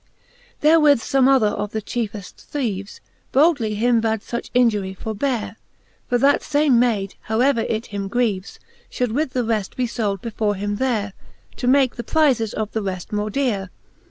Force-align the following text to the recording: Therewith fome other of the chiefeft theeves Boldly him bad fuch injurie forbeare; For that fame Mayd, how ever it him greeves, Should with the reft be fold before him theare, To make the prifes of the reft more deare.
Therewith 0.61 0.99
fome 0.99 1.27
other 1.29 1.45
of 1.45 1.73
the 1.73 1.79
chiefeft 1.79 2.33
theeves 2.41 3.01
Boldly 3.31 3.75
him 3.75 4.01
bad 4.01 4.21
fuch 4.21 4.49
injurie 4.55 4.97
forbeare; 4.97 5.57
For 6.09 6.17
that 6.17 6.41
fame 6.41 6.79
Mayd, 6.79 7.13
how 7.21 7.39
ever 7.41 7.61
it 7.61 7.85
him 7.93 8.07
greeves, 8.07 8.59
Should 8.89 9.11
with 9.11 9.33
the 9.33 9.43
reft 9.43 9.77
be 9.77 9.85
fold 9.85 10.19
before 10.19 10.55
him 10.55 10.75
theare, 10.79 11.13
To 11.57 11.67
make 11.67 11.97
the 11.97 12.03
prifes 12.03 12.51
of 12.51 12.71
the 12.71 12.81
reft 12.81 13.11
more 13.11 13.29
deare. 13.29 13.69